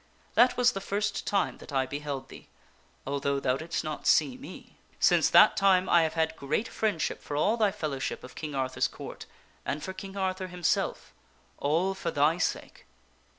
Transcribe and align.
That 0.33 0.57
was 0.57 0.71
the 0.71 0.81
first 0.81 1.27
time 1.27 1.59
that 1.59 1.71
I 1.71 1.85
beheld 1.85 2.29
thee 2.29 2.49
although 3.05 3.39
thou 3.39 3.57
didst 3.57 3.83
not 3.83 4.07
see 4.07 4.35
me. 4.35 4.79
Since 4.99 5.29
that 5.29 5.55
time 5.55 5.87
I 5.87 6.01
have 6.01 6.15
had 6.15 6.35
great 6.35 6.67
friendship 6.67 7.21
for 7.21 7.35
all 7.37 7.55
thy 7.55 7.71
fellowship 7.71 8.23
of 8.23 8.33
King 8.33 8.55
Arthur's 8.55 8.87
Court 8.87 9.27
and 9.63 9.83
for 9.83 9.93
King 9.93 10.17
Arthur 10.17 10.47
himself, 10.47 11.13
all 11.59 11.93
for 11.93 12.09
thy 12.09 12.39
sake." 12.39 12.87